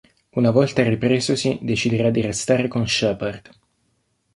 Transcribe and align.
Una 0.31 0.49
volta 0.49 0.81
ripresosi, 0.81 1.59
deciderà 1.61 2.09
di 2.09 2.21
restare 2.21 2.67
con 2.67 2.87
Shepard. 2.87 3.51